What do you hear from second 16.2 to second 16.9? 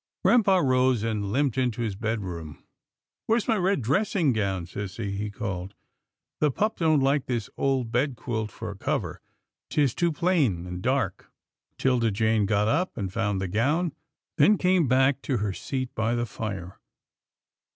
fire.